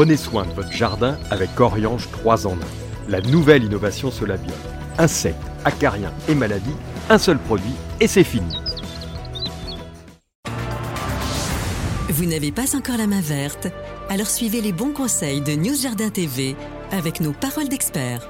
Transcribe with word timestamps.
Prenez 0.00 0.16
soin 0.16 0.46
de 0.46 0.52
votre 0.52 0.72
jardin 0.72 1.18
avec 1.30 1.60
Oriange 1.60 2.10
3 2.10 2.46
en 2.46 2.54
1. 2.54 2.56
La 3.10 3.20
nouvelle 3.20 3.64
innovation 3.64 4.10
Solabium. 4.10 4.56
Insectes, 4.96 5.36
acariens 5.66 6.14
et 6.26 6.34
maladies, 6.34 6.74
un 7.10 7.18
seul 7.18 7.36
produit 7.38 7.74
et 8.00 8.06
c'est 8.06 8.24
fini. 8.24 8.50
Vous 12.08 12.24
n'avez 12.24 12.50
pas 12.50 12.74
encore 12.74 12.96
la 12.96 13.06
main 13.06 13.20
verte? 13.20 13.68
Alors 14.08 14.28
suivez 14.28 14.62
les 14.62 14.72
bons 14.72 14.94
conseils 14.94 15.42
de 15.42 15.52
News 15.52 15.76
Jardin 15.76 16.08
TV 16.08 16.56
avec 16.92 17.20
nos 17.20 17.32
paroles 17.32 17.68
d'experts. 17.68 18.26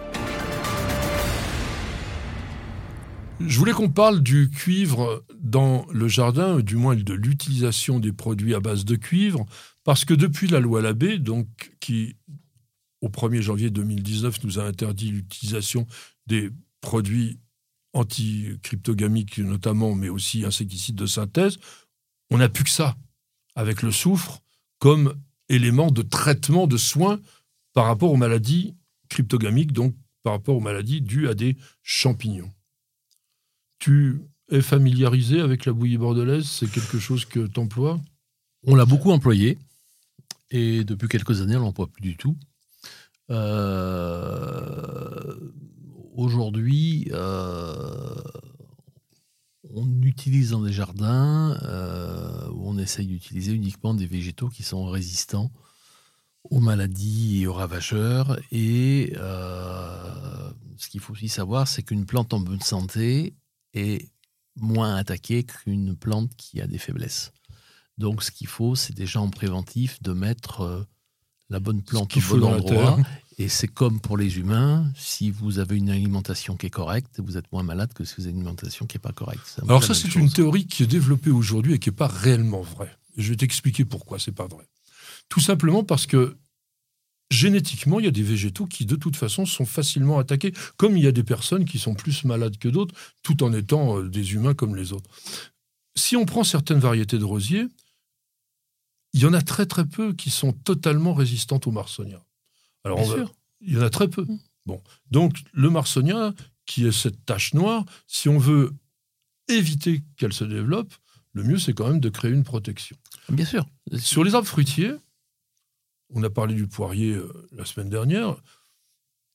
Je 3.47 3.59
voulais 3.59 3.73
qu'on 3.73 3.89
parle 3.91 4.23
du 4.23 4.51
cuivre 4.51 5.25
dans 5.41 5.87
le 5.91 6.09
jardin, 6.09 6.61
du 6.61 6.77
moins 6.77 6.95
de 6.95 7.15
l'utilisation 7.15 7.99
des 7.99 8.13
produits 8.13 8.55
à 8.55 8.61
base 8.61 8.85
de 8.85 8.97
cuivre, 8.97 9.47
parce 9.83 10.05
que 10.05 10.15
depuis 10.15 10.47
la 10.47 10.61
loi 10.61 10.83
Labbé, 10.83 11.19
donc 11.19 11.49
qui 11.81 12.17
au 13.01 13.09
1er 13.09 13.41
janvier 13.41 13.71
2019 13.71 14.45
nous 14.45 14.59
a 14.59 14.65
interdit 14.65 15.11
l'utilisation 15.11 15.87
des 16.27 16.51
produits 16.81 17.41
anti-cryptogamiques 17.95 19.39
notamment, 19.39 19.95
mais 19.95 20.11
aussi 20.11 20.45
insecticides 20.45 20.97
de 20.97 21.07
synthèse, 21.07 21.59
on 22.31 22.39
n'a 22.39 22.49
plus 22.49 22.65
que 22.65 22.71
ça, 22.71 22.97
avec 23.57 23.83
le 23.83 23.91
soufre 23.91 24.43
comme 24.79 25.15
élément 25.49 25.91
de 25.91 26.03
traitement, 26.03 26.67
de 26.67 26.77
soins 26.77 27.19
par 27.73 27.87
rapport 27.87 28.13
aux 28.13 28.17
maladies 28.17 28.77
cryptogamiques, 29.09 29.73
donc 29.73 29.95
par 30.23 30.35
rapport 30.35 30.57
aux 30.57 30.61
maladies 30.61 31.01
dues 31.01 31.27
à 31.27 31.35
des 31.35 31.57
champignons. 31.83 32.53
Tu 33.81 34.21
es 34.51 34.61
familiarisé 34.61 35.41
avec 35.41 35.65
la 35.65 35.73
bouillie 35.73 35.99
bordelaise 35.99 36.45
C'est 36.45 36.71
quelque 36.71 36.99
chose 36.99 37.25
que 37.25 37.47
tu 37.47 37.59
emploies 37.59 38.01
On 38.67 38.75
l'a 38.75 38.85
beaucoup 38.85 39.11
employé. 39.11 39.59
Et 40.51 40.85
depuis 40.85 41.09
quelques 41.09 41.41
années, 41.41 41.57
on 41.57 41.61
l'emploie 41.61 41.89
plus 41.89 42.03
du 42.03 42.17
tout. 42.17 42.37
Euh, 43.31 45.35
aujourd'hui, 46.15 47.09
euh, 47.13 48.15
on 49.73 50.03
utilise 50.03 50.51
dans 50.51 50.63
des 50.63 50.73
jardins 50.73 51.57
euh, 51.63 52.49
où 52.51 52.69
on 52.69 52.79
essaye 52.79 53.07
d'utiliser 53.07 53.53
uniquement 53.53 53.95
des 53.95 54.07
végétaux 54.07 54.49
qui 54.49 54.63
sont 54.63 54.85
résistants 54.87 55.53
aux 56.51 56.61
maladies 56.61 57.43
et 57.43 57.47
aux 57.47 57.55
ravageurs. 57.55 58.39
Et 58.51 59.13
ce 59.15 60.89
qu'il 60.89 61.01
faut 61.01 61.13
aussi 61.13 61.29
savoir, 61.29 61.69
c'est 61.69 61.83
qu'une 61.83 62.07
plante 62.07 62.35
en 62.35 62.41
bonne 62.41 62.61
santé 62.61 63.35
est 63.75 64.11
moins 64.57 64.97
attaquée 64.97 65.45
qu'une 65.45 65.97
plante 65.97 66.31
qui 66.37 66.61
a 66.61 66.67
des 66.67 66.79
faiblesses. 66.79 67.33
Donc, 67.99 68.23
ce 68.23 68.31
qu'il 68.31 68.47
faut, 68.47 68.75
c'est 68.75 68.95
déjà 68.95 69.21
en 69.21 69.29
préventif 69.29 70.03
de 70.03 70.13
mettre 70.13 70.63
euh, 70.63 70.83
la 71.51 71.61
bonne 71.61 71.83
plante 71.83 72.17
au 72.17 72.21
bon 72.21 72.45
endroit. 72.45 72.99
Et 73.39 73.49
c'est 73.49 73.69
comme 73.69 74.01
pour 74.01 74.17
les 74.17 74.39
humains, 74.39 74.91
si 74.95 75.31
vous 75.31 75.59
avez 75.59 75.77
une 75.77 75.91
alimentation 75.91 76.57
qui 76.57 76.67
est 76.67 76.71
correcte, 76.71 77.21
vous 77.21 77.37
êtes 77.37 77.51
moins 77.53 77.63
malade 77.63 77.93
que 77.95 78.05
si 78.05 78.15
vous 78.19 78.25
avez 78.25 78.33
une 78.33 78.39
alimentation 78.39 78.87
qui 78.87 78.97
n'est 78.97 79.03
pas 79.03 79.13
correcte. 79.13 79.61
Alors 79.63 79.83
ça, 79.83 79.95
c'est 79.95 80.15
une 80.15 80.31
théorie 80.31 80.67
qui 80.67 80.83
est 80.83 80.87
développée 80.87 81.31
aujourd'hui 81.31 81.75
et 81.75 81.79
qui 81.79 81.89
n'est 81.89 81.97
pas 81.97 82.07
réellement 82.07 82.61
vraie. 82.61 82.95
Je 83.17 83.31
vais 83.31 83.37
t'expliquer 83.37 83.85
pourquoi 83.85 84.19
c'est 84.19 84.33
pas 84.33 84.47
vrai. 84.47 84.67
Tout 85.29 85.41
simplement 85.41 85.85
parce 85.85 86.07
que 86.07 86.37
génétiquement, 87.31 88.01
il 88.01 88.05
y 88.05 88.09
a 88.09 88.13
des 88.13 88.23
végétaux 88.23 88.67
qui, 88.67 88.87
de 88.87 88.97
toute 88.97 89.17
façon, 89.17 89.47
sont 89.47 89.65
facilement 89.65 90.19
attaqués, 90.19 90.53
comme 90.77 90.97
il 90.97 91.05
y 91.05 91.07
a 91.07 91.13
des 91.13 91.23
personnes 91.23 91.65
qui 91.65 91.79
sont 91.79 91.95
plus 91.95 92.25
malades 92.25 92.59
que 92.59 92.69
d'autres, 92.69 92.95
tout 93.23 93.43
en 93.43 93.53
étant 93.53 93.99
euh, 93.99 94.09
des 94.09 94.35
humains 94.35 94.55
comme 94.55 94.77
les 94.77 94.93
autres. 94.93 95.11
Si 95.97 96.17
on 96.17 96.27
prend 96.27 96.45
certaines 96.45 96.79
variétés 96.79 97.19
de 97.19 97.25
rosiers, 97.25 97.67
il 99.13 99.21
y 99.21 99.27
en 99.27 99.33
a 99.33 99.43
très 99.43 99.67
très 99.67 99.85
peu 99.85 100.13
qui 100.13 100.31
sont 100.31 100.53
totalement 100.53 101.15
résistantes 101.15 101.67
au 101.67 101.71
marsonia. 101.71 102.25
Alors, 102.85 103.01
il 103.61 103.75
y 103.75 103.79
en 103.79 103.83
a 103.83 103.91
très 103.91 104.09
peu. 104.09 104.23
Mm. 104.23 104.39
Bon, 104.67 104.83
donc 105.11 105.39
le 105.53 105.71
marsonia, 105.71 106.35
qui 106.67 106.87
est 106.87 106.93
cette 106.93 107.25
tache 107.25 107.55
noire, 107.55 107.85
si 108.07 108.29
on 108.29 108.39
veut 108.39 108.73
éviter 109.49 110.03
qu'elle 110.17 110.33
se 110.33 110.45
développe, 110.45 110.93
le 111.33 111.43
mieux 111.43 111.59
c'est 111.59 111.73
quand 111.73 111.89
même 111.89 112.01
de 112.01 112.09
créer 112.09 112.31
une 112.31 112.45
protection. 112.45 112.97
Bien 113.29 113.45
sûr. 113.45 113.67
Sur 113.99 114.25
les 114.25 114.35
arbres 114.35 114.49
fruitiers, 114.49 114.93
on 116.13 116.23
a 116.23 116.31
parlé 116.31 116.55
du 116.55 116.67
poirier 116.67 117.15
euh, 117.15 117.49
la 117.53 117.65
semaine 117.65 117.89
dernière, 117.89 118.37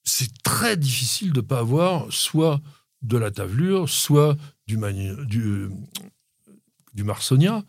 c'est 0.04 0.42
très 0.44 0.78
difficile 0.78 1.34
de 1.34 1.42
ne 1.42 1.46
pas 1.46 1.60
avoir 1.60 2.12
soit 2.14 2.62
de 3.02 3.18
la 3.18 3.32
tavelure, 3.32 3.90
soit 3.90 4.38
du, 4.68 4.78
marsonia, 7.04 7.64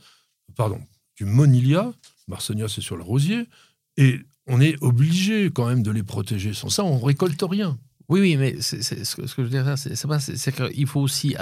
pardon, 0.54 0.80
du 1.16 1.24
Monilia. 1.24 1.92
Marsonia, 2.28 2.68
c'est 2.68 2.80
sur 2.80 2.96
le 2.96 3.02
rosier. 3.02 3.46
Et 3.96 4.20
on 4.46 4.60
est 4.60 4.76
obligé 4.82 5.50
quand 5.50 5.66
même 5.66 5.82
de 5.82 5.90
les 5.90 6.02
protéger. 6.02 6.54
Sans 6.54 6.68
ça, 6.68 6.84
on 6.84 6.98
récolte 6.98 7.42
rien. 7.42 7.78
Oui, 8.08 8.20
oui, 8.20 8.36
mais 8.36 8.60
ce, 8.60 8.76
que, 9.16 9.26
je 9.26 9.42
veux 9.42 9.48
dire, 9.48 9.76
c'est 9.76 10.52
qu'il 10.52 10.86
faut 10.86 11.00
aussi 11.00 11.34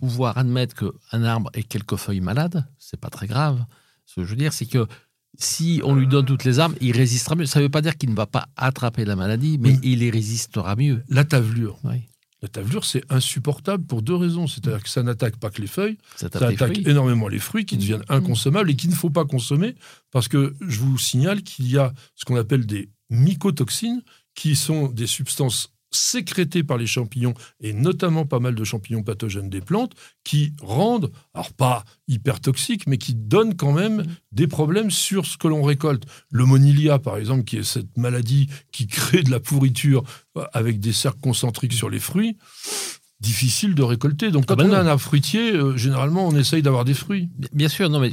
pouvoir 0.00 0.38
admettre 0.38 0.74
qu'un 0.74 1.22
arbre 1.22 1.50
ait 1.54 1.62
quelques 1.62 1.96
feuilles 1.96 2.20
malades. 2.20 2.66
C'est 2.78 3.00
pas 3.00 3.10
très 3.10 3.26
grave. 3.26 3.64
Ce 4.04 4.16
que 4.16 4.24
je 4.24 4.30
veux 4.30 4.36
dire, 4.36 4.52
c'est 4.52 4.66
que 4.66 4.86
si 5.38 5.80
on 5.84 5.94
lui 5.94 6.06
donne 6.06 6.26
toutes 6.26 6.44
les 6.44 6.58
armes, 6.58 6.74
il 6.80 6.96
résistera 6.96 7.36
mieux. 7.36 7.46
Ça 7.46 7.60
ne 7.60 7.64
veut 7.64 7.70
pas 7.70 7.80
dire 7.80 7.96
qu'il 7.96 8.10
ne 8.10 8.16
va 8.16 8.26
pas 8.26 8.48
attraper 8.56 9.04
la 9.04 9.16
maladie, 9.16 9.56
mais 9.58 9.78
il 9.82 10.02
y 10.02 10.10
résistera 10.10 10.74
mieux. 10.76 11.02
La 11.08 11.24
tavelure. 11.24 11.78
Oui. 11.84 12.08
La 12.42 12.48
tavelure, 12.48 12.84
c'est 12.84 13.02
insupportable 13.08 13.84
pour 13.84 14.02
deux 14.02 14.14
raisons. 14.14 14.46
C'est-à-dire 14.46 14.82
que 14.82 14.88
ça 14.88 15.02
n'attaque 15.02 15.36
pas 15.36 15.50
que 15.50 15.60
les 15.60 15.66
feuilles, 15.66 15.98
ça, 16.16 16.26
attaque 16.26 16.78
énormément 16.86 17.28
les 17.28 17.38
fruits 17.38 17.64
qui 17.64 17.76
deviennent 17.76 18.04
mmh. 18.08 18.14
inconsommables 18.14 18.70
et 18.70 18.76
qu'il 18.76 18.90
ne 18.90 18.94
faut 18.94 19.10
pas 19.10 19.24
consommer 19.24 19.74
parce 20.10 20.28
que 20.28 20.54
je 20.60 20.78
vous 20.80 20.98
signale 20.98 21.42
qu'il 21.42 21.68
y 21.68 21.78
a 21.78 21.92
ce 22.14 22.24
qu'on 22.24 22.36
appelle 22.36 22.66
des 22.66 22.90
mycotoxines 23.10 24.02
qui 24.34 24.54
sont 24.54 24.88
des 24.88 25.08
substances 25.08 25.72
sécrétés 25.90 26.62
par 26.62 26.76
les 26.76 26.86
champignons, 26.86 27.34
et 27.60 27.72
notamment 27.72 28.26
pas 28.26 28.40
mal 28.40 28.54
de 28.54 28.64
champignons 28.64 29.02
pathogènes 29.02 29.48
des 29.48 29.60
plantes, 29.60 29.92
qui 30.24 30.52
rendent, 30.60 31.10
alors 31.34 31.52
pas 31.52 31.84
hyper 32.06 32.40
toxiques, 32.40 32.86
mais 32.86 32.98
qui 32.98 33.14
donnent 33.14 33.56
quand 33.56 33.72
même 33.72 34.04
des 34.32 34.46
problèmes 34.46 34.90
sur 34.90 35.26
ce 35.26 35.36
que 35.36 35.48
l'on 35.48 35.62
récolte. 35.62 36.04
Le 36.30 36.44
monilia, 36.44 36.98
par 36.98 37.16
exemple, 37.16 37.44
qui 37.44 37.58
est 37.58 37.64
cette 37.64 37.96
maladie 37.96 38.48
qui 38.72 38.86
crée 38.86 39.22
de 39.22 39.30
la 39.30 39.40
pourriture 39.40 40.02
euh, 40.36 40.44
avec 40.52 40.80
des 40.80 40.92
cercles 40.92 41.20
concentriques 41.20 41.72
sur 41.72 41.90
les 41.90 42.00
fruits, 42.00 42.36
difficile 43.20 43.74
de 43.74 43.82
récolter. 43.82 44.30
Donc 44.30 44.44
ah 44.48 44.54
quand 44.54 44.56
bah 44.56 44.64
on 44.68 44.72
a 44.72 44.80
un 44.80 44.86
arbre 44.86 45.00
fruitier, 45.00 45.52
euh, 45.52 45.76
généralement, 45.76 46.26
on 46.26 46.36
essaye 46.36 46.62
d'avoir 46.62 46.84
des 46.84 46.94
fruits. 46.94 47.28
Bien 47.52 47.68
sûr, 47.68 47.88
non 47.90 48.00
mais 48.00 48.12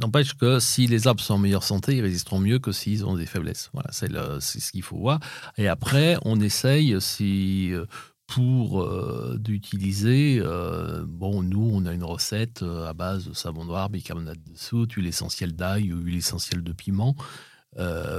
N'empêche 0.00 0.34
que 0.34 0.60
si 0.60 0.86
les 0.86 1.06
arbres 1.06 1.22
sont 1.22 1.34
en 1.34 1.38
meilleure 1.38 1.64
santé, 1.64 1.96
ils 1.96 2.02
résisteront 2.02 2.38
mieux 2.38 2.58
que 2.58 2.72
s'ils 2.72 3.04
ont 3.06 3.16
des 3.16 3.26
faiblesses. 3.26 3.70
Voilà, 3.72 3.90
c'est, 3.92 4.10
ce 4.10 4.70
qu'il 4.70 4.82
faut 4.82 4.98
voir. 4.98 5.20
Et 5.56 5.68
après, 5.68 6.18
on 6.24 6.38
essaye, 6.40 7.00
si 7.00 7.72
euh, 7.72 7.86
pour 8.26 8.82
euh, 8.82 9.38
d'utiliser, 9.38 10.38
euh, 10.42 11.04
bon, 11.08 11.42
nous, 11.42 11.70
on 11.72 11.86
a 11.86 11.94
une 11.94 12.04
recette 12.04 12.62
à 12.62 12.92
base 12.92 13.26
de 13.28 13.32
savon 13.32 13.64
noir, 13.64 13.88
bicarbonate 13.88 14.42
de 14.42 14.56
soude, 14.56 14.92
huile 14.92 15.06
essentielle 15.06 15.54
d'ail 15.54 15.92
ou 15.92 16.00
huile 16.00 16.18
essentielle 16.18 16.62
de 16.62 16.72
piment, 16.72 17.16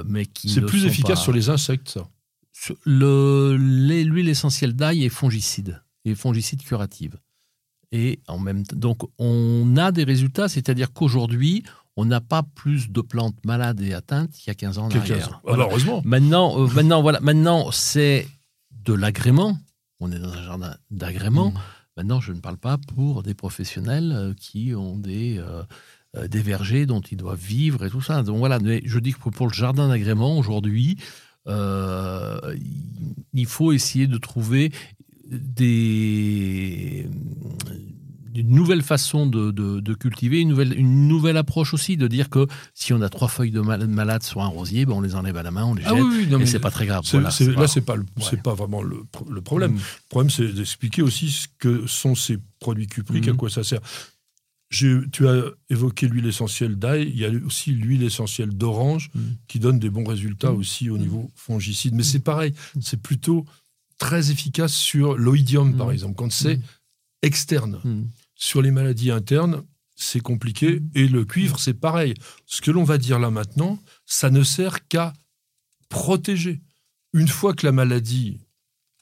mais 0.05 0.25
qui 0.25 0.49
c'est 0.49 0.61
plus 0.61 0.85
efficace 0.85 1.21
sur 1.21 1.31
les 1.33 1.49
insectes, 1.49 1.89
ça. 1.89 2.07
Le, 2.85 3.55
l'huile 3.55 4.29
essentielle 4.29 4.73
d'ail 4.73 5.05
est 5.05 5.09
fongicide, 5.09 5.83
et 6.05 6.15
fongicide 6.15 6.63
curative. 6.63 7.17
Et 7.91 8.19
en 8.27 8.39
même 8.39 8.65
temps, 8.65 8.75
donc 8.75 8.97
on 9.17 9.77
a 9.77 9.91
des 9.91 10.03
résultats, 10.03 10.49
c'est-à-dire 10.49 10.91
qu'aujourd'hui, 10.91 11.63
on 11.97 12.05
n'a 12.05 12.21
pas 12.21 12.43
plus 12.43 12.91
de 12.91 13.01
plantes 13.01 13.43
malades 13.43 13.81
et 13.81 13.93
atteintes 13.93 14.31
qu'il 14.31 14.47
y 14.47 14.51
a 14.51 14.55
15 14.55 14.77
ans 14.77 14.85
en 14.85 14.91
arrière. 14.91 15.41
Ah, 15.47 15.55
heureusement. 15.57 16.01
Maintenant, 16.05 16.61
euh, 16.61 16.67
maintenant, 16.67 17.01
voilà, 17.01 17.19
maintenant 17.21 17.71
c'est 17.71 18.27
de 18.71 18.93
l'agrément. 18.93 19.57
On 19.99 20.11
est 20.11 20.19
dans 20.19 20.31
un 20.31 20.43
jardin 20.43 20.75
d'agrément. 20.91 21.49
Mmh. 21.49 21.59
Maintenant, 21.97 22.21
je 22.21 22.31
ne 22.31 22.39
parle 22.39 22.57
pas 22.57 22.77
pour 22.77 23.23
des 23.23 23.33
professionnels 23.33 24.11
euh, 24.15 24.33
qui 24.35 24.75
ont 24.75 24.95
des, 24.95 25.39
euh, 25.39 26.27
des 26.27 26.41
vergers 26.41 26.85
dont 26.85 27.01
ils 27.01 27.17
doivent 27.17 27.39
vivre 27.41 27.83
et 27.83 27.89
tout 27.89 28.01
ça. 28.01 28.21
Donc 28.21 28.37
voilà, 28.37 28.59
je 28.61 28.99
dis 28.99 29.13
que 29.13 29.29
pour 29.29 29.47
le 29.47 29.53
jardin 29.53 29.87
d'agrément, 29.87 30.37
aujourd'hui, 30.37 30.97
il 31.47 33.45
faut 33.47 33.71
essayer 33.71 34.05
de 34.05 34.17
trouver 34.17 34.71
des, 35.29 37.09
une 38.37 38.49
nouvelle 38.49 38.83
façon 38.83 39.25
de, 39.25 39.93
cultiver, 39.95 40.39
une 40.41 40.49
nouvelle, 40.49 40.77
une 40.77 41.07
nouvelle 41.07 41.37
approche 41.37 41.73
aussi, 41.73 41.97
de 41.97 42.07
dire 42.07 42.29
que 42.29 42.47
si 42.73 42.93
on 42.93 43.01
a 43.01 43.09
trois 43.09 43.27
feuilles 43.27 43.51
de 43.51 43.61
malade 43.61 44.23
sur 44.23 44.41
un 44.41 44.47
rosier, 44.47 44.85
ben 44.85 44.93
on 44.93 45.01
les 45.01 45.15
enlève 45.15 45.37
à 45.37 45.43
la 45.43 45.51
main, 45.51 45.65
on 45.65 45.73
les 45.73 45.83
ah 45.85 45.95
jette, 45.95 46.41
et 46.41 46.45
c'est 46.45 46.59
pas 46.59 46.71
très 46.71 46.85
grave. 46.85 47.03
là, 47.13 47.31
c'est 47.31 47.81
pas, 47.81 47.97
pas 48.43 48.53
vraiment 48.53 48.81
le, 48.81 49.03
problème. 49.41 49.73
Mm. 49.73 49.75
Le 49.75 50.09
problème, 50.09 50.29
c'est 50.29 50.53
d'expliquer 50.53 51.01
aussi 51.01 51.29
ce 51.29 51.47
que 51.57 51.87
sont 51.87 52.15
ces 52.15 52.37
produits 52.59 52.87
cupriques, 52.87 53.27
à 53.27 53.33
mm. 53.33 53.37
quoi 53.37 53.49
ça 53.49 53.63
sert. 53.63 53.79
Tu 54.69 55.27
as 55.27 55.43
évoqué 55.69 56.07
l'huile 56.07 56.27
essentielle 56.27 56.75
d'ail, 56.75 57.09
il 57.09 57.17
y 57.17 57.25
a 57.25 57.29
aussi 57.45 57.71
l'huile 57.71 58.03
essentielle 58.03 58.49
d'orange 58.49 59.09
mm. 59.15 59.21
qui 59.47 59.59
donne 59.59 59.79
des 59.79 59.89
bons 59.89 60.05
résultats 60.05 60.51
aussi 60.51 60.89
au 60.89 60.97
niveau 60.97 61.31
fongicide. 61.35 61.95
Mais 61.95 62.03
c'est 62.03 62.19
pareil, 62.19 62.53
c'est 62.81 63.01
plutôt 63.01 63.45
très 63.97 64.31
efficace 64.31 64.73
sur 64.73 65.17
l'oïdium, 65.17 65.75
par 65.75 65.87
mmh. 65.87 65.91
exemple, 65.91 66.15
quand 66.15 66.31
c'est 66.31 66.57
mmh. 66.57 66.63
externe. 67.23 67.81
Mmh. 67.83 68.03
Sur 68.35 68.61
les 68.61 68.71
maladies 68.71 69.11
internes, 69.11 69.63
c'est 69.95 70.19
compliqué. 70.19 70.81
Et 70.93 71.07
le 71.07 71.25
cuivre, 71.25 71.59
c'est 71.59 71.73
pareil. 71.73 72.13
Ce 72.45 72.61
que 72.61 72.71
l'on 72.71 72.83
va 72.83 72.97
dire 72.97 73.19
là 73.19 73.31
maintenant, 73.31 73.79
ça 74.05 74.29
ne 74.29 74.43
sert 74.43 74.87
qu'à 74.87 75.13
protéger. 75.89 76.61
Une 77.13 77.27
fois 77.27 77.53
que 77.53 77.65
la 77.65 77.71
maladie 77.71 78.39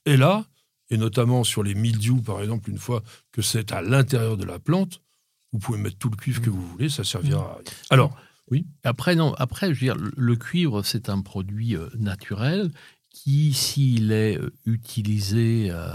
est 0.05 0.17
là, 0.17 0.45
et 0.89 0.97
notamment 0.97 1.43
sur 1.43 1.63
les 1.63 1.75
mildiou, 1.75 2.21
par 2.21 2.41
exemple, 2.41 2.69
une 2.69 2.77
fois 2.77 3.03
que 3.31 3.41
c'est 3.41 3.71
à 3.71 3.81
l'intérieur 3.81 4.37
de 4.37 4.45
la 4.45 4.59
plante, 4.59 5.01
vous 5.51 5.59
pouvez 5.59 5.79
mettre 5.79 5.97
tout 5.97 6.09
le 6.09 6.15
cuivre 6.15 6.41
que 6.41 6.49
vous 6.49 6.65
voulez, 6.67 6.89
ça 6.89 7.03
servira. 7.03 7.59
Alors, 7.89 8.15
oui. 8.51 8.65
Après, 8.83 9.15
non, 9.15 9.33
après, 9.35 9.73
je 9.73 9.79
veux 9.79 9.93
dire, 9.93 10.11
le 10.15 10.35
cuivre, 10.35 10.83
c'est 10.83 11.09
un 11.09 11.21
produit 11.21 11.75
euh, 11.75 11.89
naturel 11.97 12.71
qui, 13.15 13.53
s'il 13.53 14.11
est 14.11 14.37
euh, 14.37 14.51
utilisé 14.65 15.69
euh, 15.69 15.87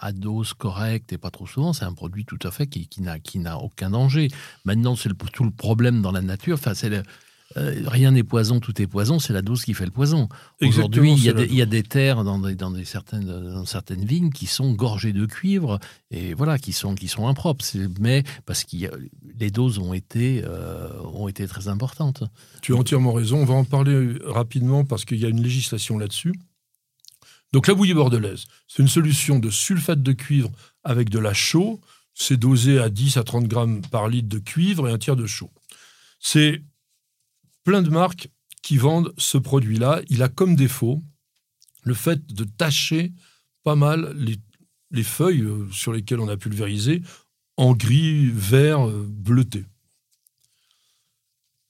à 0.00 0.10
dose 0.12 0.54
correcte 0.54 1.12
et 1.12 1.18
pas 1.18 1.30
trop 1.30 1.46
souvent, 1.46 1.74
c'est 1.74 1.84
un 1.84 1.92
produit 1.92 2.24
tout 2.24 2.38
à 2.42 2.50
fait 2.50 2.66
qui, 2.66 2.88
qui 2.88 3.38
n'a 3.38 3.58
aucun 3.58 3.90
danger. 3.90 4.28
Maintenant, 4.64 4.96
c'est 4.96 5.10
tout 5.32 5.44
le 5.44 5.50
problème 5.50 6.00
dans 6.00 6.12
la 6.12 6.22
nature. 6.22 6.54
Enfin, 6.54 6.72
c'est 6.72 6.90
euh, 7.58 7.82
rien 7.86 8.12
n'est 8.12 8.22
poison, 8.22 8.58
tout 8.58 8.80
est 8.80 8.86
poison, 8.86 9.18
c'est 9.18 9.34
la 9.34 9.42
dose 9.42 9.66
qui 9.66 9.74
fait 9.74 9.84
le 9.84 9.90
poison. 9.90 10.30
Aujourd'hui, 10.62 11.12
il, 11.12 11.22
y, 11.22 11.60
a 11.60 11.66
des 11.66 11.82
terres 11.82 12.24
dans, 12.24 12.38
des, 12.38 12.54
dans, 12.54 12.70
des 12.70 12.86
certaines, 12.86 13.26
dans 13.26 13.66
certaines 13.66 14.06
vignes 14.06 14.30
qui 14.30 14.46
sont 14.46 14.72
gorgées 14.72 15.12
de 15.12 15.26
cuivre 15.26 15.78
et 16.10 16.32
voilà, 16.32 16.58
qui 16.58 16.72
sont, 16.72 16.94
qui 16.94 17.08
sont 17.08 17.28
impropres. 17.28 17.66
Mais 18.00 18.22
parce 18.46 18.64
que 18.64 18.76
les 19.38 19.50
doses 19.50 19.78
ont 19.78 19.92
été, 19.92 20.42
ont 21.12 21.28
été 21.28 21.46
très 21.46 21.68
importantes. 21.68 22.24
Tu 22.62 22.72
as 22.72 22.76
entièrement 22.76 23.12
raison. 23.12 23.42
On 23.42 23.44
va 23.44 23.54
en 23.54 23.64
parler 23.64 24.14
rapidement 24.24 24.86
parce 24.86 25.04
qu'il 25.04 25.18
y 25.18 25.26
a 25.26 25.28
une 25.28 25.42
législation 25.42 25.98
là-dessus. 25.98 26.32
Donc 27.52 27.66
la 27.66 27.74
bouillie 27.74 27.94
bordelaise, 27.94 28.46
c'est 28.66 28.82
une 28.82 28.88
solution 28.88 29.38
de 29.38 29.50
sulfate 29.50 30.02
de 30.02 30.12
cuivre 30.12 30.50
avec 30.84 31.10
de 31.10 31.18
la 31.18 31.34
chaux. 31.34 31.80
C'est 32.14 32.36
dosé 32.36 32.78
à 32.78 32.88
10 32.88 33.18
à 33.18 33.24
30 33.24 33.46
grammes 33.46 33.82
par 33.82 34.08
litre 34.08 34.28
de 34.28 34.38
cuivre 34.38 34.88
et 34.88 34.92
un 34.92 34.98
tiers 34.98 35.16
de 35.16 35.26
chaux. 35.26 35.52
C'est 36.18 36.62
plein 37.64 37.82
de 37.82 37.90
marques 37.90 38.28
qui 38.62 38.76
vendent 38.76 39.12
ce 39.18 39.38
produit-là. 39.38 40.00
Il 40.08 40.22
a 40.22 40.28
comme 40.28 40.56
défaut 40.56 41.02
le 41.82 41.94
fait 41.94 42.26
de 42.32 42.44
tacher 42.44 43.12
pas 43.64 43.76
mal 43.76 44.14
les, 44.90 45.02
feuilles 45.02 45.42
euh, 45.42 45.68
sur 45.70 45.92
lesquelles 45.92 46.20
on 46.20 46.28
a 46.28 46.36
pulvérisé 46.36 47.02
en 47.56 47.74
gris, 47.74 48.30
vert, 48.30 48.88
euh, 48.88 49.06
bleuté. 49.08 49.64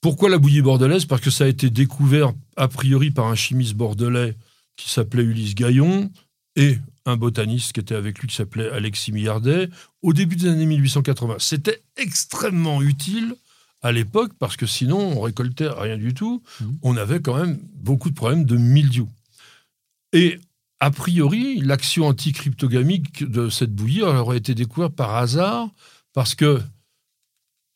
Pourquoi 0.01 0.29
la 0.29 0.37
bouillie 0.37 0.61
bordelaise? 0.61 1.05
Parce 1.05 1.21
que 1.21 1.29
ça 1.29 1.45
a 1.45 1.47
été 1.47 1.69
découvert 1.69 2.33
a 2.57 2.67
priori 2.67 3.11
par 3.11 3.27
un 3.27 3.35
chimiste 3.35 3.75
bordelais 3.75 4.35
qui 4.75 4.89
s'appelait 4.89 5.23
Ulysse 5.23 5.55
Gaillon, 5.55 6.11
et 6.55 6.77
un 7.05 7.17
botaniste 7.17 7.73
qui 7.73 7.79
était 7.79 7.95
avec 7.95 8.19
lui 8.19 8.27
qui 8.27 8.35
s'appelait 8.35 8.69
Alexis 8.69 9.11
Millardet, 9.11 9.69
au 10.01 10.13
début 10.13 10.35
des 10.35 10.47
années 10.47 10.65
1880. 10.65 11.35
C'était 11.39 11.83
extrêmement 11.97 12.81
utile 12.81 13.35
à 13.81 13.91
l'époque 13.91 14.31
parce 14.39 14.55
que 14.55 14.65
sinon 14.65 14.99
on 14.99 15.21
récoltait 15.21 15.67
rien 15.67 15.97
du 15.97 16.13
tout. 16.13 16.41
Mmh. 16.61 16.65
On 16.83 16.97
avait 16.97 17.21
quand 17.21 17.35
même 17.35 17.59
beaucoup 17.75 18.09
de 18.09 18.15
problèmes 18.15 18.45
de 18.45 18.55
mildiou. 18.55 19.09
Et 20.13 20.39
a 20.79 20.91
priori, 20.91 21.59
l'action 21.59 22.07
anticryptogamique 22.07 23.29
de 23.29 23.49
cette 23.49 23.73
bouillie 23.73 24.03
aurait 24.03 24.37
été 24.37 24.55
découverte 24.55 24.95
par 24.95 25.15
hasard 25.15 25.69
parce 26.13 26.35
que 26.35 26.61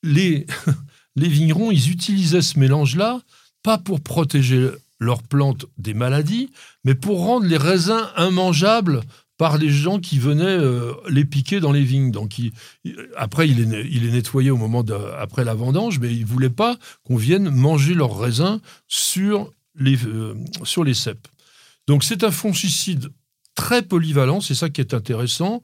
les, 0.04 0.46
les 1.16 1.28
vignerons, 1.28 1.72
ils 1.72 1.92
utilisaient 1.92 2.42
ce 2.42 2.60
mélange-là 2.60 3.22
pas 3.64 3.78
pour 3.78 4.00
protéger 4.02 4.70
leurs 5.00 5.24
plantes 5.24 5.66
des 5.78 5.94
maladies, 5.94 6.50
mais 6.84 6.96
pour 6.96 7.24
rendre 7.26 7.46
les 7.46 7.58
raisins 7.58 8.08
immangeables 8.18 9.02
par 9.38 9.58
les 9.58 9.70
gens 9.70 10.00
qui 10.00 10.18
venaient 10.18 10.46
euh, 10.46 10.94
les 11.10 11.24
piquer 11.24 11.60
dans 11.60 11.72
les 11.72 11.84
vignes. 11.84 12.12
Donc, 12.12 12.36
après, 13.16 13.48
il 13.48 13.62
est, 13.62 13.88
il 13.90 14.12
nettoyé 14.12 14.50
au 14.50 14.58
moment 14.58 14.84
de, 14.84 14.94
après 14.94 15.44
la 15.44 15.54
vendange, 15.54 16.00
mais 16.00 16.14
il 16.14 16.26
voulait 16.26 16.50
pas 16.50 16.78
qu'on 17.04 17.18
vienne 17.18 17.50
manger 17.50 17.94
leurs 17.94 18.18
raisins 18.18 18.60
sur 18.88 19.52
les, 19.76 20.04
euh, 20.06 20.34
sur 20.64 20.84
les 20.84 20.96
cèpes. 20.96 21.28
Donc, 21.88 22.04
c'est 22.04 22.24
un 22.24 22.32
fongicide 22.32 23.10
très 23.54 23.84
polyvalent, 23.84 24.42
c'est 24.42 24.56
ça 24.56 24.70
qui 24.70 24.82
est 24.82 24.94
intéressant. 24.94 25.62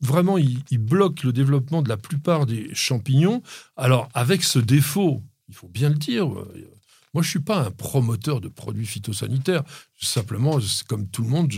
Vraiment, 0.00 0.38
il, 0.38 0.60
il, 0.70 0.78
bloque 0.78 1.24
le 1.24 1.32
développement 1.32 1.82
de 1.82 1.88
la 1.88 1.98
plupart 1.98 2.46
des 2.46 2.70
champignons. 2.72 3.42
Alors, 3.76 4.08
avec 4.14 4.44
ce 4.44 4.58
défaut, 4.58 5.22
il 5.48 5.54
faut 5.54 5.68
bien 5.68 5.90
le 5.90 5.96
dire, 5.96 6.28
moi, 7.12 7.22
je 7.22 7.28
ne 7.28 7.30
suis 7.30 7.40
pas 7.40 7.58
un 7.58 7.70
promoteur 7.70 8.40
de 8.40 8.48
produits 8.48 8.86
phytosanitaires. 8.86 9.64
Simplement, 10.00 10.58
comme 10.88 11.08
tout 11.08 11.22
le 11.22 11.28
monde, 11.28 11.52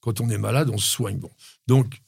quand 0.00 0.20
on 0.20 0.28
est 0.28 0.38
malade, 0.38 0.70
on 0.72 0.78
se 0.78 0.88
soigne. 0.88 1.18
Bon. 1.18 1.30
Donc, 1.66 2.02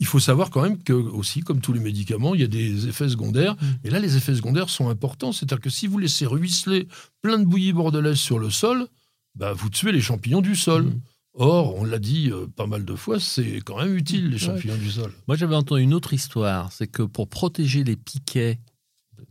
il 0.00 0.06
faut 0.06 0.20
savoir 0.20 0.50
quand 0.50 0.62
même 0.62 0.82
que, 0.82 0.92
aussi, 0.92 1.40
comme 1.40 1.60
tous 1.60 1.72
les 1.72 1.80
médicaments, 1.80 2.34
il 2.34 2.42
y 2.42 2.44
a 2.44 2.48
des 2.48 2.88
effets 2.88 3.08
secondaires. 3.08 3.54
Mm. 3.54 3.66
Et 3.84 3.90
là, 3.90 3.98
les 3.98 4.16
effets 4.16 4.34
secondaires 4.34 4.68
sont 4.68 4.88
importants. 4.88 5.32
C'est-à-dire 5.32 5.60
que 5.60 5.70
si 5.70 5.86
vous 5.86 5.98
laissez 5.98 6.26
ruisseler 6.26 6.88
plein 7.22 7.38
de 7.38 7.44
bouillie 7.44 7.72
bordelaise 7.72 8.18
sur 8.18 8.38
le 8.38 8.50
sol, 8.50 8.88
bah, 9.34 9.52
vous 9.54 9.70
tuez 9.70 9.92
les 9.92 10.02
champignons 10.02 10.42
du 10.42 10.56
sol. 10.56 10.84
Mm. 10.84 11.00
Or, 11.36 11.74
on 11.76 11.84
l'a 11.84 11.98
dit 11.98 12.30
euh, 12.30 12.46
pas 12.46 12.66
mal 12.66 12.84
de 12.84 12.94
fois, 12.94 13.18
c'est 13.18 13.60
quand 13.64 13.78
même 13.78 13.96
utile, 13.96 14.30
les 14.30 14.38
champignons 14.38 14.76
du 14.76 14.90
sol. 14.90 15.12
Moi, 15.26 15.36
j'avais 15.36 15.56
entendu 15.56 15.82
une 15.82 15.94
autre 15.94 16.12
histoire. 16.12 16.70
C'est 16.72 16.86
que 16.86 17.02
pour 17.02 17.28
protéger 17.28 17.82
les 17.82 17.96
piquets 17.96 18.60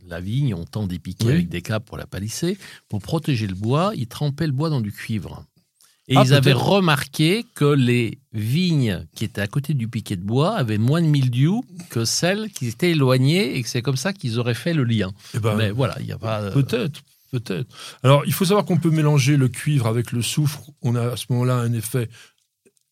la 0.06 0.20
vigne, 0.20 0.54
on 0.54 0.64
tend 0.64 0.86
des 0.86 0.98
piquets 0.98 1.30
avec 1.30 1.48
des 1.48 1.62
câbles 1.62 1.84
pour 1.84 1.96
la 1.96 2.06
palisser. 2.06 2.58
Pour 2.88 3.00
protéger 3.00 3.46
le 3.46 3.54
bois, 3.54 3.92
ils 3.96 4.06
trempaient 4.06 4.46
le 4.46 4.52
bois 4.52 4.70
dans 4.70 4.80
du 4.80 4.92
cuivre. 4.92 5.44
Et 6.06 6.16
ah, 6.18 6.22
ils 6.24 6.34
avaient 6.34 6.52
remarqué 6.52 7.46
que 7.54 7.64
les 7.64 8.18
vignes 8.32 9.06
qui 9.14 9.24
étaient 9.24 9.40
à 9.40 9.46
côté 9.46 9.72
du 9.72 9.88
piquet 9.88 10.16
de 10.16 10.22
bois 10.22 10.54
avaient 10.54 10.76
moins 10.76 11.00
de 11.00 11.06
mildiou 11.06 11.64
que 11.88 12.04
celles 12.04 12.50
qui 12.50 12.66
étaient 12.66 12.90
éloignées 12.90 13.56
et 13.56 13.62
que 13.62 13.68
c'est 13.68 13.80
comme 13.80 13.96
ça 13.96 14.12
qu'ils 14.12 14.38
auraient 14.38 14.54
fait 14.54 14.74
le 14.74 14.84
lien. 14.84 15.12
Eh 15.32 15.38
ben, 15.38 15.56
Mais 15.56 15.70
voilà, 15.70 15.96
il 16.00 16.06
n'y 16.06 16.12
a 16.12 16.18
pas. 16.18 16.42
Euh, 16.42 16.50
peut-être, 16.50 17.00
peut-être. 17.30 17.74
Alors, 18.02 18.22
il 18.26 18.34
faut 18.34 18.44
savoir 18.44 18.66
qu'on 18.66 18.76
peut 18.76 18.90
mélanger 18.90 19.38
le 19.38 19.48
cuivre 19.48 19.86
avec 19.86 20.12
le 20.12 20.20
soufre. 20.20 20.70
On 20.82 20.94
a 20.94 21.12
à 21.12 21.16
ce 21.16 21.24
moment-là 21.30 21.56
un 21.56 21.72
effet 21.72 22.10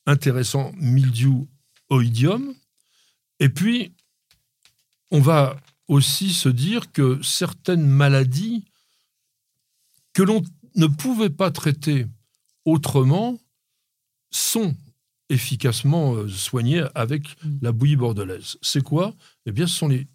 intéressant 0.07 0.73
mildiou 0.77 1.51
oïdium. 1.91 2.55
Et 3.41 3.51
puis, 3.51 3.93
on 5.11 5.21
va 5.21 5.59
aussi 5.89 6.33
se 6.33 6.49
dire 6.49 6.93
que 6.93 7.21
certaines 7.23 7.87
maladies 7.87 8.65
que 10.13 10.23
l'on 10.23 10.43
ne 10.77 10.87
pouvait 10.87 11.31
pas 11.31 11.51
traiter 11.51 12.07
autrement 12.65 13.39
sont 14.31 14.77
efficacement 15.29 16.15
euh, 16.15 16.29
soignées 16.29 16.85
avec 16.95 17.43
mm. 17.45 17.59
la 17.63 17.73
bouillie 17.73 17.97
bordelaise. 17.97 18.59
C'est 18.63 18.83
quoi? 18.83 19.15
Eh 19.47 19.53
bien, 19.53 19.67
ce 19.67 19.77
sont 19.77 19.89
les, 19.89 20.07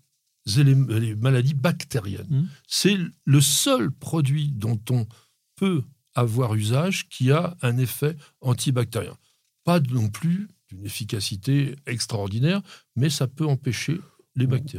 les 0.55 1.15
maladies 1.15 1.53
bactériennes. 1.53 2.27
Mm. 2.29 2.47
C'est 2.67 2.97
le 3.25 3.41
seul 3.41 3.91
produit 3.91 4.51
dont 4.51 4.79
on 4.89 5.07
peut 5.55 5.83
avoir 6.15 6.55
usage 6.55 7.09
qui 7.09 7.31
a 7.31 7.57
un 7.61 7.77
effet 7.77 8.15
antibactérien. 8.41 9.17
Pas 9.63 9.79
non 9.79 10.09
plus 10.09 10.47
d'une 10.69 10.85
efficacité 10.85 11.75
extraordinaire, 11.85 12.61
mais 12.95 13.09
ça 13.09 13.27
peut 13.27 13.45
empêcher 13.45 13.99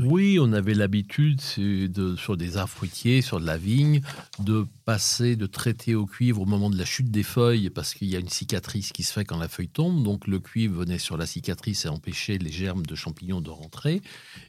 oui, 0.00 0.38
on 0.40 0.52
avait 0.52 0.74
l'habitude 0.74 1.40
de, 1.56 2.16
sur 2.16 2.36
des 2.36 2.56
arbres 2.56 2.70
fruitiers, 2.70 3.22
sur 3.22 3.40
de 3.40 3.46
la 3.46 3.56
vigne, 3.56 4.00
de 4.38 4.66
passer, 4.84 5.36
de 5.36 5.46
traiter 5.46 5.94
au 5.94 6.06
cuivre 6.06 6.42
au 6.42 6.46
moment 6.46 6.70
de 6.70 6.78
la 6.78 6.84
chute 6.84 7.10
des 7.10 7.22
feuilles, 7.22 7.70
parce 7.70 7.94
qu'il 7.94 8.08
y 8.08 8.16
a 8.16 8.20
une 8.20 8.28
cicatrice 8.28 8.92
qui 8.92 9.02
se 9.02 9.12
fait 9.12 9.24
quand 9.24 9.38
la 9.38 9.48
feuille 9.48 9.68
tombe. 9.68 10.02
Donc 10.04 10.26
le 10.26 10.38
cuivre 10.38 10.80
venait 10.80 10.98
sur 10.98 11.16
la 11.16 11.26
cicatrice 11.26 11.84
et 11.84 11.88
empêchait 11.88 12.38
les 12.38 12.52
germes 12.52 12.86
de 12.86 12.94
champignons 12.94 13.40
de 13.40 13.50
rentrer. 13.50 14.00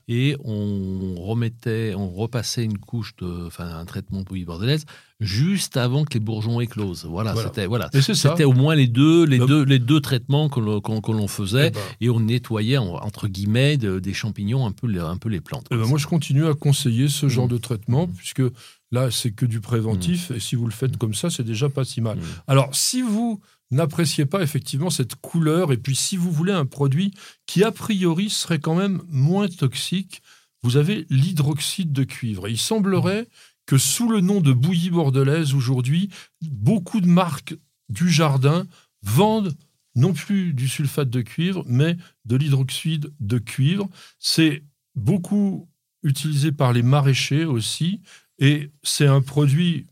Et 0.08 0.36
on 0.44 1.16
remettait, 1.16 1.94
on 1.96 2.10
repassait 2.10 2.64
une 2.64 2.78
couche 2.78 3.16
de, 3.18 3.48
enfin 3.48 3.68
un 3.68 3.86
traitement 3.86 4.22
bouillie 4.22 4.46
bordelaise 4.46 4.86
juste 5.20 5.76
avant 5.76 6.06
que 6.06 6.14
les 6.14 6.20
bourgeons 6.20 6.62
éclosent. 6.62 7.06
Voilà, 7.06 7.36
c'était 7.36 7.66
voilà, 7.66 7.90
c'était 7.94 8.46
au 8.46 8.54
moins 8.54 8.76
les 8.76 8.88
deux, 8.88 9.26
les 9.26 9.38
deux, 9.38 9.64
les 9.64 9.80
deux 9.80 10.00
traitements 10.00 10.50
que 10.50 10.60
l'on 10.60 11.28
faisait 11.28 11.68
eh 11.68 11.72
ben. 11.72 11.82
et 12.02 12.10
on 12.10 12.20
nettoyait 12.20 12.78
entre 12.78 13.28
guillemets 13.28 13.78
des 13.78 14.14
champignons 14.14 14.66
un 14.66 14.72
peu, 14.72 14.88
un 15.02 15.18
peu 15.18 15.30
les 15.30 15.42
plantes. 15.42 15.68
Eh 15.72 15.76
ben, 15.76 15.86
moi, 15.86 15.98
je 15.98 16.08
continue 16.08 16.46
à 16.48 16.54
conseiller 16.54 17.10
ce 17.10 17.28
genre 17.28 17.48
mmh. 17.48 17.52
de 17.52 17.58
traitement 17.58 18.08
mmh. 18.08 18.14
puisque 18.14 18.44
là, 18.92 19.12
c'est 19.12 19.32
que 19.32 19.46
du 19.46 19.60
préventif 19.60 20.30
mmh. 20.30 20.36
et 20.36 20.40
si 20.40 20.56
vous 20.56 20.66
le 20.66 20.72
faites 20.72 20.98
comme 20.98 21.14
ça, 21.14 21.30
c'est 21.30 21.44
déjà 21.44 21.70
pas 21.70 21.84
si 21.84 22.02
mal. 22.02 22.18
Alors, 22.48 22.74
si 22.74 23.02
vous 23.02 23.42
n'appréciez 23.72 24.26
pas 24.26 24.42
effectivement 24.42 24.90
cette 24.90 25.16
couleur 25.16 25.72
et 25.72 25.78
puis 25.78 25.96
si 25.96 26.18
vous 26.18 26.32
voulez 26.32 26.54
un 26.54 26.66
produit 26.66 27.14
qui 27.46 27.64
a 27.64 27.72
priori 27.72 28.30
serait 28.30 28.60
quand 28.60 28.76
même 28.76 29.02
moins 29.10 29.48
toxique, 29.48 30.22
vous 30.64 30.78
avez 30.78 31.06
l'hydroxyde 31.10 31.94
de 31.94 32.04
cuivre. 32.04 32.48
il 32.48 32.58
semblerait 32.58 33.28
que 33.70 33.78
sous 33.78 34.10
le 34.10 34.20
nom 34.20 34.42
de 34.42 34.52
bouillie 34.52 34.90
bordelaise, 34.90 35.54
aujourd'hui, 35.54 36.10
beaucoup 36.42 37.02
de 37.02 37.08
marques 37.08 37.54
du 37.88 38.10
jardin 38.10 38.66
vendent 39.04 39.56
non 39.94 40.12
plus 40.12 40.54
du 40.56 40.68
sulfate 40.68 41.12
de 41.12 41.22
cuivre, 41.22 41.64
mais 41.68 41.96
de 42.26 42.36
l'hydroxyde 42.36 43.14
de 43.20 43.38
cuivre. 43.38 43.88
C'est 44.18 44.64
beaucoup 44.96 45.70
utilisé 46.02 46.52
par 46.52 46.74
les 46.74 46.82
maraîchers 46.82 47.46
aussi, 47.46 48.02
et 48.40 48.72
c'est 48.82 49.06
un 49.06 49.22
produit 49.22 49.86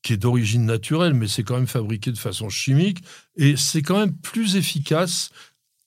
qui 0.00 0.14
est 0.14 0.16
d'origine 0.16 0.64
naturelle, 0.64 1.12
mais 1.12 1.28
c'est 1.28 1.42
quand 1.42 1.56
même 1.56 1.66
fabriqué 1.66 2.12
de 2.12 2.18
façon 2.18 2.48
chimique, 2.48 3.04
et 3.36 3.56
c'est 3.58 3.82
quand 3.82 3.98
même 3.98 4.16
plus 4.16 4.56
efficace 4.56 5.28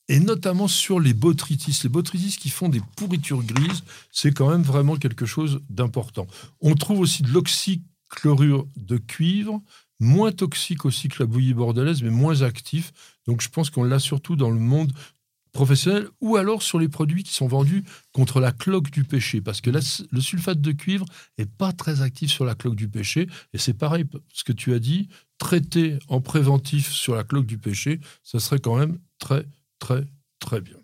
et 0.08 0.20
notamment 0.20 0.68
sur 0.68 1.00
les 1.00 1.14
botrytis. 1.14 1.78
Les 1.82 1.88
botrytis 1.88 2.36
qui 2.38 2.50
font 2.50 2.68
des 2.68 2.82
pourritures 2.96 3.42
grises, 3.42 3.82
c'est 4.10 4.32
quand 4.32 4.48
même 4.48 4.62
vraiment 4.62 4.96
quelque 4.96 5.26
chose 5.26 5.60
d'important. 5.68 6.26
On 6.60 6.74
trouve 6.74 7.00
aussi 7.00 7.22
de 7.22 7.30
l'oxychlorure 7.30 8.66
de 8.76 8.96
cuivre 8.96 9.62
moins 10.00 10.32
toxique 10.32 10.84
aussi 10.84 11.08
que 11.08 11.22
la 11.22 11.26
bouillie 11.26 11.54
bordelaise, 11.54 12.02
mais 12.02 12.10
moins 12.10 12.42
actif. 12.42 12.92
Donc 13.26 13.42
je 13.42 13.48
pense 13.48 13.70
qu'on 13.70 13.84
l'a 13.84 13.98
surtout 13.98 14.36
dans 14.36 14.50
le 14.50 14.60
monde 14.60 14.92
professionnel 15.52 16.08
ou 16.20 16.36
alors 16.36 16.62
sur 16.62 16.78
les 16.78 16.88
produits 16.88 17.24
qui 17.24 17.32
sont 17.32 17.48
vendus 17.48 17.82
contre 18.12 18.38
la 18.38 18.52
cloque 18.52 18.90
du 18.90 19.04
péché. 19.04 19.40
Parce 19.40 19.60
que 19.60 19.70
le 19.70 20.20
sulfate 20.20 20.60
de 20.60 20.72
cuivre 20.72 21.04
est 21.36 21.50
pas 21.50 21.72
très 21.72 22.02
actif 22.02 22.30
sur 22.30 22.44
la 22.44 22.54
cloque 22.54 22.76
du 22.76 22.88
péché. 22.88 23.28
Et 23.52 23.58
c'est 23.58 23.74
pareil, 23.74 24.04
ce 24.32 24.44
que 24.44 24.52
tu 24.52 24.72
as 24.72 24.78
dit, 24.78 25.08
traiter 25.38 25.98
en 26.08 26.20
préventif 26.20 26.92
sur 26.92 27.14
la 27.14 27.24
cloque 27.24 27.46
du 27.46 27.58
péché, 27.58 27.98
ça 28.22 28.38
serait 28.38 28.60
quand 28.60 28.76
même 28.76 28.98
très, 29.18 29.46
très, 29.78 30.04
très 30.40 30.60
bien. 30.60 30.77